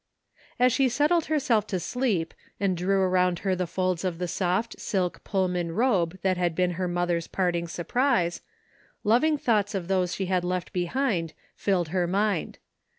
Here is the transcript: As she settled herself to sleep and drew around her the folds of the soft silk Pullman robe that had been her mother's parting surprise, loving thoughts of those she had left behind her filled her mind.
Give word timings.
As 0.59 0.73
she 0.73 0.89
settled 0.89 1.25
herself 1.25 1.67
to 1.67 1.79
sleep 1.79 2.33
and 2.59 2.75
drew 2.75 3.01
around 3.01 3.37
her 3.45 3.55
the 3.55 3.67
folds 3.67 4.03
of 4.03 4.17
the 4.17 4.27
soft 4.27 4.79
silk 4.79 5.23
Pullman 5.23 5.73
robe 5.73 6.17
that 6.23 6.37
had 6.37 6.55
been 6.55 6.71
her 6.71 6.87
mother's 6.87 7.27
parting 7.27 7.67
surprise, 7.67 8.41
loving 9.03 9.37
thoughts 9.37 9.75
of 9.75 9.87
those 9.87 10.15
she 10.15 10.25
had 10.25 10.43
left 10.43 10.73
behind 10.73 11.29
her 11.33 11.37
filled 11.55 11.89
her 11.89 12.07
mind. 12.07 12.57